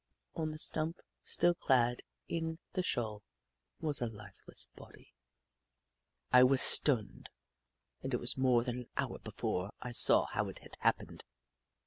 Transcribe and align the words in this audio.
On 0.35 0.49
the 0.49 0.57
stump, 0.57 0.99
still 1.23 1.53
clad 1.53 2.01
in 2.27 2.57
the 2.73 2.81
shawl, 2.81 3.21
was 3.79 3.99
his 3.99 4.09
lifeless 4.11 4.65
body. 4.75 5.13
I 6.31 6.41
was 6.41 6.59
stunned, 6.59 7.29
and 8.01 8.11
it 8.11 8.17
was 8.17 8.35
more 8.35 8.63
than 8.63 8.79
an 8.79 8.89
hour 8.97 9.19
before 9.19 9.69
I 9.79 9.91
saw 9.91 10.25
how 10.25 10.49
it 10.49 10.57
had 10.63 10.75
happened. 10.79 11.23